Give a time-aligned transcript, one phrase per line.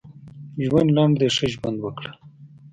[0.65, 2.11] ژوند لنډ دی ښه ژوند وکړه.